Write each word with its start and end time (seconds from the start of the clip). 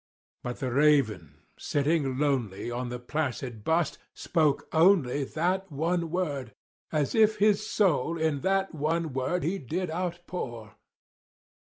But 0.43 0.57
the 0.59 0.71
raven, 0.71 1.35
sitting 1.59 2.17
lonely 2.17 2.71
on 2.71 2.89
the 2.89 2.97
placid 2.97 3.63
bust, 3.63 3.99
spoke 4.15 4.67
only 4.73 5.23
That 5.25 5.71
one 5.71 6.09
word, 6.09 6.55
as 6.91 7.13
if 7.13 7.37
his 7.37 7.67
soul 7.69 8.17
in 8.17 8.39
that 8.39 8.73
one 8.73 9.13
word 9.13 9.43
he 9.43 9.59
did 9.59 9.91
outpour. 9.91 10.73